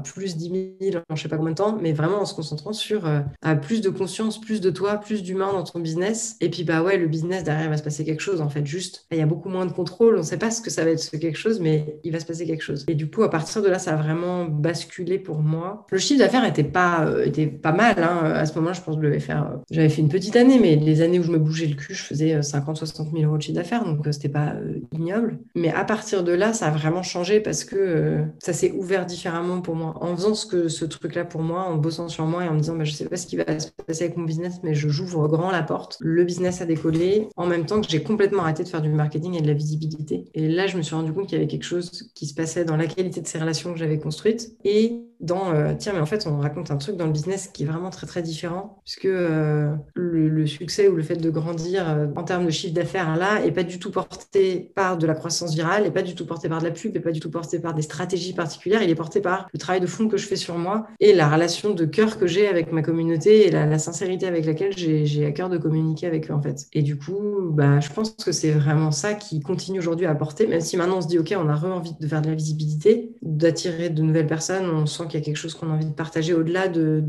[0.03, 3.05] plus 10 000, je sais pas combien de temps, mais vraiment en se concentrant sur
[3.07, 3.21] euh,
[3.61, 6.35] plus de conscience, plus de toi, plus d'humain dans ton business.
[6.41, 8.65] Et puis, bah ouais, le business derrière, va se passer quelque chose en fait.
[8.65, 10.83] Juste, il y a beaucoup moins de contrôle, on ne sait pas ce que ça
[10.83, 12.85] va être ce quelque chose, mais il va se passer quelque chose.
[12.87, 15.85] Et du coup, à partir de là, ça a vraiment basculé pour moi.
[15.91, 17.29] Le chiffre d'affaires était pas, euh,
[17.61, 17.95] pas mal.
[17.97, 18.31] Hein.
[18.33, 19.59] À ce moment-là, je pense que je devais faire.
[19.69, 22.03] J'avais fait une petite année, mais les années où je me bougeais le cul, je
[22.03, 24.55] faisais 50, 60 000 euros de chiffre d'affaires, donc c'était pas
[24.93, 25.39] ignoble.
[25.55, 29.61] Mais à partir de là, ça a vraiment changé parce que ça s'est ouvert différemment
[29.61, 29.95] pour moi.
[30.01, 32.59] En faisant ce, que, ce truc-là pour moi, en bossant sur moi et en me
[32.59, 34.89] disant, bah, je sais pas ce qui va se passer avec mon business, mais je
[34.89, 35.97] j'ouvre grand la porte.
[36.01, 39.35] Le business a décollé en même temps que j'ai complètement arrêté de faire du marketing
[39.35, 40.25] et de la visibilité.
[40.33, 42.65] Et là, je me suis rendu compte qu'il y avait quelque chose qui se passait
[42.65, 46.05] dans la qualité de ces relations que j'avais construites et dans euh, tiens mais en
[46.05, 49.05] fait on raconte un truc dans le business qui est vraiment très très différent puisque
[49.05, 53.45] euh, le, succès ou le fait de grandir euh, en termes de chiffre d'affaires là
[53.45, 56.49] est pas du tout porté par de la croissance virale et pas du tout porté
[56.49, 58.81] par de la pub et pas du tout porté par des stratégies particulières.
[58.81, 61.29] Il est porté par le travail de fond que je fais sur moi et la
[61.29, 65.31] relation de cœur que j'ai avec ma communauté et la, sincérité avec laquelle j'ai à
[65.31, 66.67] cœur de communiquer avec eux en fait.
[66.73, 70.47] Et du coup bah je pense que c'est vraiment ça qui continue aujourd'hui à porter
[70.47, 73.11] même si maintenant on se dit ok on a envie de faire de la visibilité
[73.21, 75.93] d'attirer de nouvelles personnes on sent qu'il y a quelque chose qu'on a envie de
[75.93, 77.03] partager au-delà de,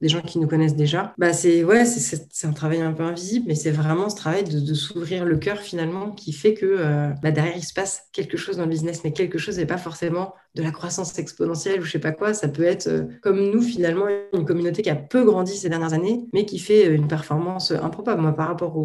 [0.00, 3.46] des gens qui nous connaissent déjà, bah c'est ouais, c'est un travail un peu invisible,
[3.48, 7.30] mais c'est vraiment ce travail de, s'ouvrir le cœur finalement qui fait que euh, bah
[7.30, 10.34] derrière il se passe quelque chose dans le business, mais quelque chose n'est pas forcément
[10.54, 12.34] de la croissance exponentielle ou je sais pas quoi.
[12.34, 15.94] Ça peut être euh, comme nous finalement une communauté qui a peu grandi ces dernières
[15.94, 18.22] années, mais qui fait euh, une performance improbable.
[18.22, 18.78] Moi, par rapport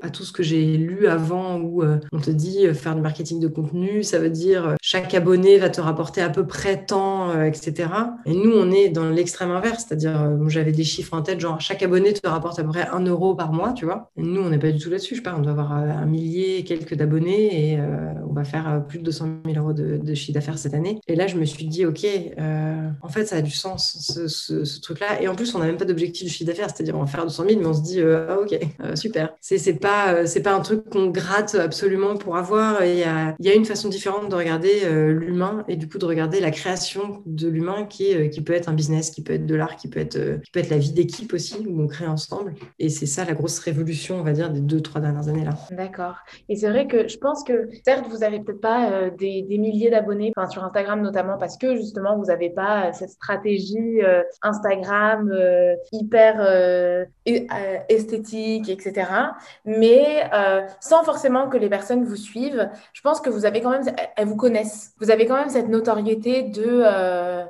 [0.00, 3.48] à tout ce que j'ai lu avant, où on te dit faire du marketing de
[3.48, 7.88] contenu, ça veut dire chaque abonné va te rapporter à peu près tant, etc.
[8.26, 11.60] Et nous, on est dans l'extrême inverse, c'est-à-dire, euh, j'avais des chiffres en tête, genre
[11.60, 14.10] chaque abonné te rapporte à peu près un euro par mois, tu vois.
[14.16, 15.16] Et nous, on n'est pas du tout là-dessus.
[15.16, 18.84] Je pas, on doit avoir euh, un millier quelques d'abonnés et euh, on va faire
[18.86, 20.93] plus de 200 000 euros de, chiffre d'affaires cette année.
[21.08, 22.06] Et là, je me suis dit, OK,
[22.38, 25.22] en fait, ça a du sens, ce, truc-là.
[25.22, 27.24] Et en plus, on n'a même pas d'objectif de chiffre d'affaires, c'est-à-dire, on va faire
[27.24, 28.58] 200 000, mais on se dit, ah, OK,
[28.94, 29.34] super.
[29.40, 32.84] C'est pas, c'est pas un truc qu'on gratte absolument pour avoir.
[32.84, 36.50] Il y a, une façon différente de regarder l'humain et du coup de regarder la
[36.50, 39.88] création de l'humain qui euh, peut être un business, qui peut être de l'art, qui
[39.88, 42.54] peut être, euh, qui peut être la vie d'équipe aussi, où on crée ensemble.
[42.78, 45.52] Et c'est ça la grosse révolution, on va dire, des deux, trois dernières années là.
[45.70, 46.16] D'accord.
[46.48, 49.58] Et c'est vrai que je pense que certes, vous n'avez peut-être pas euh, des, des,
[49.58, 54.00] milliers d'abonnés, sur Instagram notamment, parce que justement, vous n'avez pas cette stratégie
[54.42, 55.32] Instagram
[55.92, 57.06] hyper
[57.88, 59.10] esthétique, etc.
[59.64, 60.28] Mais
[60.80, 63.84] sans forcément que les personnes vous suivent, je pense que vous avez quand même,
[64.16, 64.94] elles vous connaissent.
[65.00, 66.82] Vous avez quand même cette notoriété de,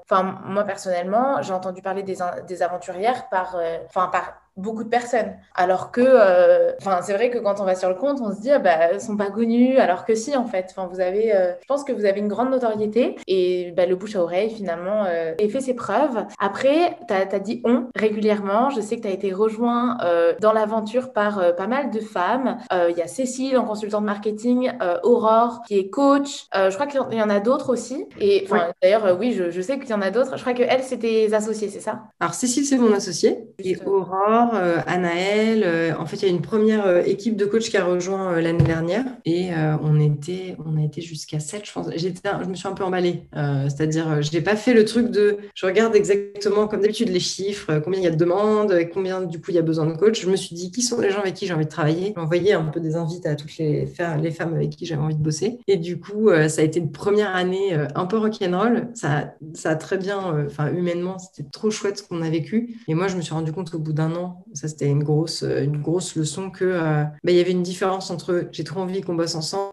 [0.02, 2.16] enfin moi personnellement, j'ai entendu parler des,
[2.46, 5.34] des aventurières par, euh, enfin par beaucoup de personnes.
[5.54, 8.40] Alors que, euh, enfin, c'est vrai que quand on va sur le compte, on se
[8.40, 10.66] dit, ah, bah, elles sont pas connues, alors que si, en fait.
[10.70, 13.96] Enfin, vous avez, euh, je pense que vous avez une grande notoriété et bah, le
[13.96, 16.24] bouche à oreille, finalement, euh, fait ses preuves.
[16.40, 18.70] Après, tu as, dit on régulièrement.
[18.70, 22.58] Je sais que tu as été rejoint euh, dans l'aventure par pas mal de femmes.
[22.72, 24.72] Il y a Cécile en consultant de marketing,
[25.04, 26.46] Aurore qui est coach.
[26.52, 28.06] je crois qu'il y en a d'autres aussi.
[28.18, 28.48] Et
[28.82, 30.36] d'ailleurs, oui, je, je, sais qu'il y en a d'autres.
[30.36, 32.02] Je crois que elle, c'était associés, c'est ça?
[32.18, 33.46] Alors, Cécile, c'est mon associé.
[33.58, 35.62] Et Aurore, euh, Anaël.
[35.64, 38.40] Euh, en fait, il y a une première euh, équipe de coach qui a rejoint
[38.40, 39.50] l'année dernière et
[39.82, 41.86] on était, on a été jusqu'à 7, je pense.
[41.96, 43.24] je me suis un peu emballée.
[43.32, 47.80] C'est-à-dire, je n'ai pas fait le truc de, je regarde exactement comme d'habitude les chiffres,
[47.84, 50.20] combien il y a de demandes, combien du coup il y a besoin de coach.
[50.22, 52.12] Je me suis dit, qui sont les gens avec qui j'ai envie de travailler?
[52.16, 53.88] J'ai envoyé un peu des invites à toutes les,
[54.22, 55.58] les femmes avec qui j'avais envie de bosser.
[55.68, 58.88] Et du coup, ça a été une première année un peu rock'n'roll.
[58.94, 62.76] Ça, ça a très bien, enfin, humainement, c'était trop chouette ce qu'on a vécu.
[62.88, 65.44] Et moi, je me suis rendu compte au bout d'un an ça, c'était une grosse,
[65.44, 69.14] grosse leçon que euh, bah, il y avait une différence entre j'ai trop envie qu'on
[69.14, 69.72] bosse ensemble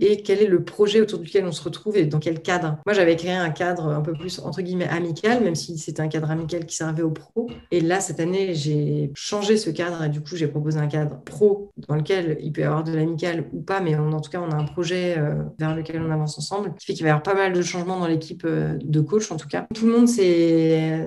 [0.00, 2.78] et quel est le projet autour duquel on se retrouve et dans quel cadre.
[2.86, 6.08] Moi, j'avais créé un cadre un peu plus, entre guillemets, amical, même si c'était un
[6.08, 7.48] cadre amical qui servait aux pros.
[7.70, 11.20] Et là, cette année, j'ai changé ce cadre et du coup, j'ai proposé un cadre
[11.24, 14.40] pro dans lequel il peut y avoir de l'amical ou pas, mais en tout cas,
[14.40, 17.10] on a un projet euh, vers lequel on avance ensemble, qui fait qu'il va y
[17.10, 19.66] avoir pas mal de changements dans l'équipe euh, de coach, en tout cas.
[19.74, 20.08] Tout le monde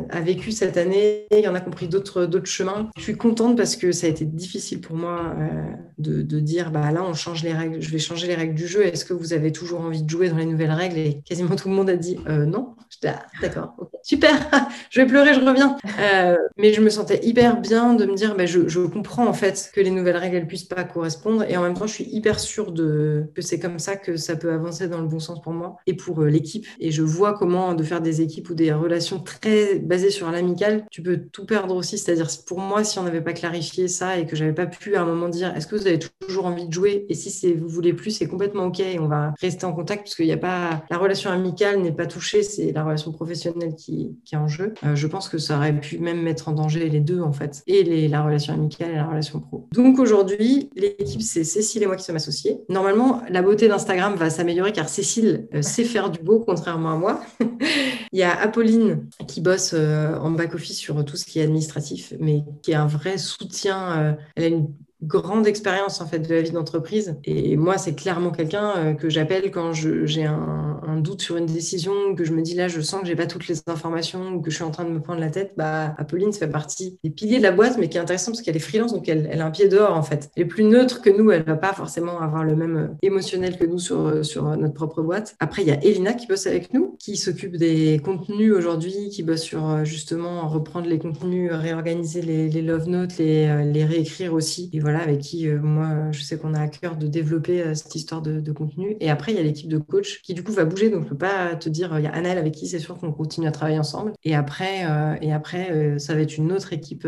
[0.10, 2.89] a vécu cette année, il y en a compris d'autres chemins.
[2.97, 6.71] Je suis contente parce que ça a été difficile pour moi euh, de, de dire,
[6.71, 8.86] bah là, on change les règles, je vais changer les règles du jeu.
[8.86, 10.98] Est-ce que vous avez toujours envie de jouer dans les nouvelles règles?
[10.98, 12.75] Et quasiment tout le monde a dit euh, non,
[13.06, 14.34] Ah, d'accord, super,
[14.90, 15.78] je vais pleurer, je reviens.
[16.00, 19.72] Euh, mais je me sentais hyper bien de me dire, bah, je, comprends en fait
[19.74, 22.40] que les nouvelles règles elles puissent pas correspondre, et en même temps, je suis hyper
[22.40, 25.54] sûre de que c'est comme ça que ça peut avancer dans le bon sens pour
[25.54, 26.66] moi et pour euh, l'équipe.
[26.80, 30.86] Et je vois comment de faire des équipes ou des relations très basées sur l'amical,
[30.92, 31.98] tu peux tout perdre aussi.
[31.98, 35.02] C'est-à-dire, pour moi, si on n'avait pas clarifié ça et que j'avais pas pu à
[35.02, 37.68] un moment dire, est-ce que vous avez toujours envie de jouer, et si c'est vous
[37.68, 40.84] voulez plus, c'est complètement ok, on va rester en contact parce qu'il n'y a pas
[40.90, 44.74] la relation amicale n'est pas touchée, c'est relation professionnelle qui, est en jeu.
[44.84, 47.63] Euh, je pense que ça aurait pu même mettre en danger les deux en fait,
[47.67, 49.67] et les, la relation amicale et la relation pro.
[49.74, 52.62] Donc aujourd'hui, l'équipe c'est Cécile et moi qui sommes associés.
[52.69, 56.98] Normalement, la beauté d'Instagram va s'améliorer car Cécile euh, sait faire du beau contrairement à
[56.98, 57.21] moi.
[58.12, 61.43] Il y a Apolline qui bosse euh, en back office sur tout ce qui est
[61.43, 64.17] administratif, mais qui est un vrai soutien.
[64.36, 64.67] elle a une
[65.06, 67.15] grande expérience en fait de la vie d'entreprise.
[67.24, 72.15] Et moi, c'est clairement quelqu'un euh, que j'appelle quand j'ai un, doute sur une décision,
[72.15, 74.50] que je me dis là, je sens que j'ai pas toutes les informations ou que
[74.50, 75.52] je suis en train de me prendre la tête.
[75.58, 78.56] Bah, Apolline fait partie des piliers de la boîte, mais qui est intéressant parce qu'elle
[78.56, 80.30] est freelance, donc elle, elle, a un pied dehors en fait.
[80.36, 83.58] Elle est plus neutre que nous, elle va pas forcément avoir le même euh, émotionnel
[83.58, 85.36] que nous sur, euh, sur notre propre boîte.
[85.39, 89.22] Après, il y a Elina qui bosse avec nous, qui s'occupe des contenus aujourd'hui, qui
[89.22, 94.70] bosse sur justement reprendre les contenus, réorganiser les, les love notes, les, les réécrire aussi.
[94.74, 97.74] Et voilà, avec qui euh, moi, je sais qu'on a à cœur de développer euh,
[97.74, 98.96] cette histoire de, contenu.
[99.00, 100.90] Et après, il y a l'équipe de coach qui du coup va bouger.
[100.90, 103.12] Donc, je peux pas te dire, il y a Annelle avec qui c'est sûr qu'on
[103.12, 104.14] continue à travailler ensemble.
[104.24, 107.08] Et après, euh, et après ça va être une autre équipe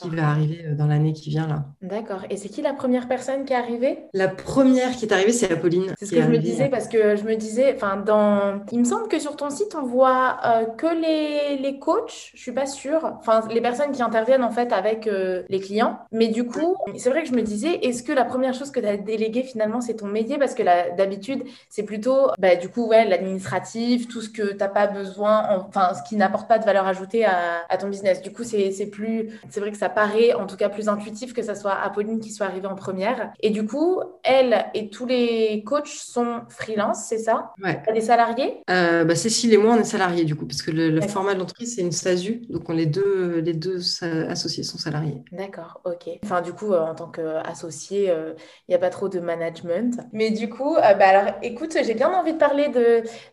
[0.00, 1.66] qui va arriver dans l'année qui vient là.
[1.82, 2.22] D'accord.
[2.30, 3.98] Et c'est qui la première personne qui est arrivée?
[4.14, 5.94] La première qui est arrivée, c'est Apolline.
[5.98, 8.84] C'est ce que je me disais parce que je me disais, enfin, dans, il me
[8.84, 10.40] semble que sur ton site, on voit
[10.76, 12.32] que les, les coachs.
[12.34, 13.16] Je suis pas sûre.
[13.18, 15.08] Enfin, les personnes qui interviennent en fait avec
[15.48, 16.00] les clients.
[16.10, 18.80] Mais du coup, c'est vrai que je me disais, est-ce que la première chose que
[18.80, 20.38] tu as déléguée finalement, c'est ton métier?
[20.38, 20.62] Parce que
[20.96, 25.48] d'habitude, c'est plutôt bah, du coup ouais, l'administratif, tout ce que tu n'as pas besoin,
[25.50, 28.20] enfin ce qui n'apporte pas de valeur ajoutée à, ton business.
[28.20, 31.42] Du coup, c'est plus, c'est vrai que ça paraît en tout cas plus intuitif que
[31.42, 33.32] ça soit Apolline qui soit arrivée en première.
[33.40, 37.52] Et du coup, elle et tous les coachs sont freelance, c'est ça?
[37.62, 37.82] Ouais.
[37.86, 38.62] as des salariés?
[38.70, 41.40] Euh, bah, Cécile et moi, on est salariés du coup, parce que le, format de
[41.40, 42.42] l'entreprise, c'est une SASU.
[42.48, 45.22] Donc, on, les, deux, les deux associés sont salariés.
[45.32, 46.18] D'accord, ok.
[46.24, 48.34] Enfin, du coup, euh, en tant que associé, il euh,
[48.68, 50.00] n'y a pas trop de management.
[50.12, 52.70] Mais du coup, euh, bah alors écoute, j'ai bien envie de parler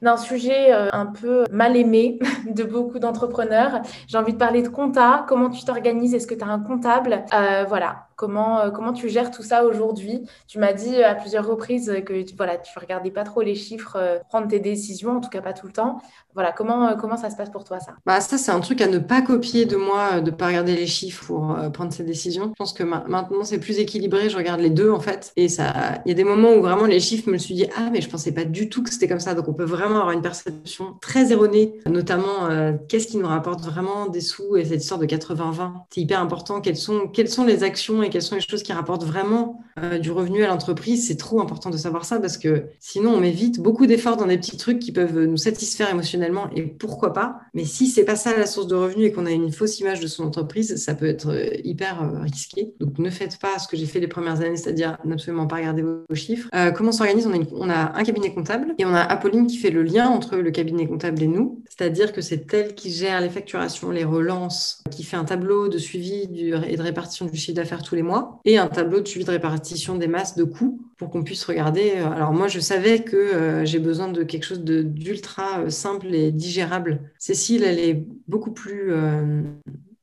[0.01, 3.81] d'un sujet euh, un peu mal aimé de beaucoup d'entrepreneurs.
[4.07, 7.25] J'ai envie de parler de compta, comment tu t'organises, est-ce que tu as un comptable?
[7.67, 10.27] Voilà, Comment, euh, comment tu gères tout ça aujourd'hui?
[10.47, 14.17] Tu m'as dit à plusieurs reprises que voilà, tu regardais pas trop les chiffres, euh,
[14.27, 16.01] prendre tes décisions, en tout cas pas tout le temps.
[16.33, 17.93] Voilà, comment, euh, comment ça se passe pour toi ça?
[18.07, 20.87] Bah, Ça, c'est un truc à ne pas copier de moi, de pas regarder les
[20.87, 22.45] chiffres pour prendre ses décisions.
[22.49, 25.31] Je pense que maintenant, c'est plus équilibré, je regarde les deux en fait.
[25.35, 27.65] Et ça, il y a des moments où vraiment les chiffres, je me suis dit,
[27.77, 29.33] ah, mais je pensais pas du tout que c'était comme ça.
[29.33, 32.49] Donc on peut vraiment avoir une perception très erronée, notamment
[32.87, 35.71] qu'est-ce qui nous rapporte vraiment des sous et cette histoire de 80-20.
[35.89, 36.61] C'est hyper important.
[36.61, 40.11] Quelles sont, quelles sont les actions quelles sont les choses qui rapportent vraiment euh, du
[40.11, 41.07] revenu à l'entreprise?
[41.07, 44.27] C'est trop important de savoir ça parce que sinon, on met vite beaucoup d'efforts dans
[44.27, 47.39] des petits trucs qui peuvent nous satisfaire émotionnellement et pourquoi pas.
[47.53, 49.99] Mais si c'est pas ça la source de revenu et qu'on a une fausse image
[49.99, 52.73] de son entreprise, ça peut être euh, hyper euh, risqué.
[52.79, 55.81] Donc, ne faites pas ce que j'ai fait les premières années, c'est-à-dire n'absolument pas regarder
[55.81, 56.49] vos chiffres.
[56.75, 59.83] comment s'organise on, on, a un cabinet comptable et on a Apolline qui fait le
[59.83, 61.61] lien entre le cabinet comptable et nous.
[61.69, 65.77] C'est-à-dire que c'est elle qui gère les facturations, les relances, qui fait un tableau de
[65.77, 66.27] suivi
[66.67, 69.31] et de répartition du chiffre d'affaires tous les mois et un tableau de suivi de
[69.31, 71.93] répartition des masses de coûts pour qu'on puisse regarder.
[71.97, 76.13] Euh, alors moi, je savais que euh, j'ai besoin de quelque chose d'ultra euh, simple
[76.13, 77.11] et digérable.
[77.19, 78.91] Cécile, elle est beaucoup plus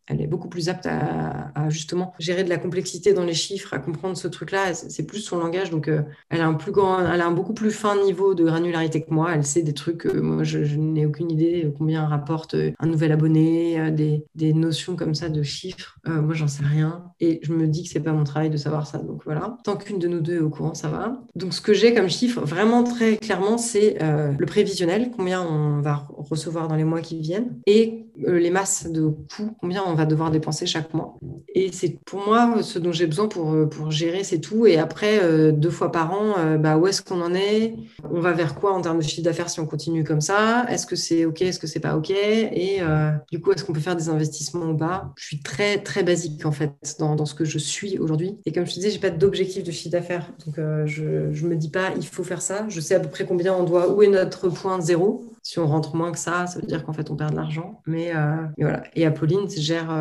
[0.07, 3.79] elle est beaucoup plus apte à, justement gérer de la complexité dans les chiffres, à
[3.79, 4.75] comprendre ce truc-là.
[4.75, 7.55] C'est plus son langage, donc euh, elle a un plus grand, elle a un beaucoup
[7.55, 9.31] plus fin niveau de granularité que moi.
[9.35, 13.81] Elle sait des trucs, moi je, n'ai aucune idée combien rapporte euh, un nouvel abonné,
[13.81, 15.99] euh, des, des, notions comme ça de chiffres.
[16.07, 18.87] moi j'en sais rien et je me dis que c'est pas mon travail de savoir
[18.87, 18.99] ça.
[18.99, 21.23] Donc voilà, tant qu'une de nous deux est au courant, ça va.
[21.35, 26.07] Donc ce que j'ai comme chiffre vraiment très clairement, c'est le prévisionnel, combien on va
[26.09, 30.31] recevoir dans les mois qui viennent et les masses de coûts, combien on va devoir
[30.31, 31.19] dépenser chaque mois.
[31.55, 34.67] Et c'est pour moi ce dont j'ai besoin pour, pour gérer, c'est tout.
[34.67, 37.75] Et après, euh, deux fois par an, euh, bah, où est-ce qu'on en est?
[38.11, 40.67] On va vers quoi en termes de chiffre d'affaires si on continue comme ça?
[40.69, 41.43] Est-ce que c'est OK?
[41.43, 42.11] Est-ce que c'est pas OK?
[42.11, 45.13] Et euh, du coup, est-ce qu'on peut faire des investissements ou pas?
[45.17, 48.39] Je suis très, très basique en fait dans, dans ce que je suis aujourd'hui.
[48.47, 50.33] Et comme je te disais, j'ai pas d'objectif de chiffre d'affaires.
[50.47, 52.67] Donc, je, je me dis pas, il faut faire ça.
[52.69, 55.25] Je sais à peu près combien on doit, où est notre point zéro?
[55.43, 57.83] Si on rentre moins que ça, ça veut dire qu'en fait, on perd de l'argent.
[57.87, 58.83] Mais Mais, voilà.
[58.95, 59.93] Et Apolline gère.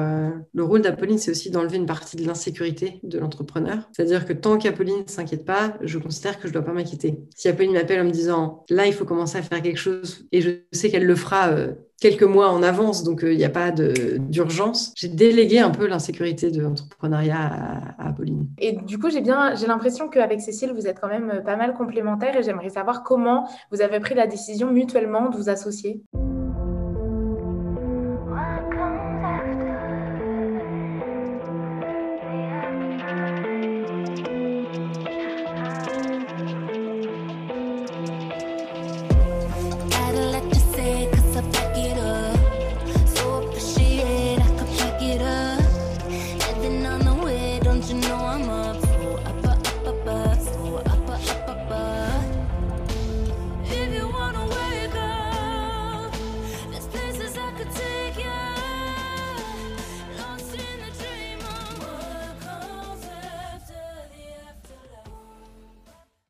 [0.54, 3.90] le rôle d'Apolline, c'est aussi d'enlever une partie de l'insécurité de l'entrepreneur.
[3.92, 7.20] C'est-à-dire que tant qu'Apolline ne s'inquiète pas, je considère que je ne dois pas m'inquiéter.
[7.36, 10.42] Si Apolline m'appelle en me disant là, il faut commencer à faire quelque chose et
[10.42, 11.52] je sais qu'elle le fera
[12.04, 14.94] quelques mois en avance, donc il n'y a pas d'urgence.
[14.98, 17.38] J'ai délégué un peu l'insécurité de l'entrepreneuriat
[17.98, 18.48] à, Apolline.
[18.58, 21.74] Et du coup, j'ai bien, j'ai l'impression qu'avec Cécile, vous êtes quand même pas mal
[21.74, 26.02] complémentaires et j'aimerais savoir comment vous avez pris la décision mutuellement de vous associer.